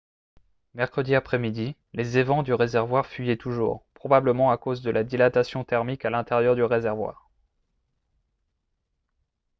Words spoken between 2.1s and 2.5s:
évents